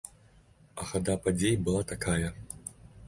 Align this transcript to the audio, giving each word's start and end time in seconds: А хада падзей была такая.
А 0.81 0.87
хада 0.93 1.15
падзей 1.27 1.53
была 1.67 1.85
такая. 1.93 2.27